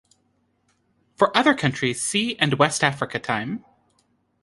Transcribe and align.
For 1.15 1.31
other 1.37 1.53
countries 1.53 2.01
see 2.01 2.35
and 2.37 2.55
West 2.55 2.83
Africa 2.83 3.19
Time. 3.19 3.63